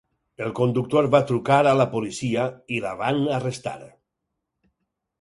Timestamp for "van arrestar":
3.05-3.79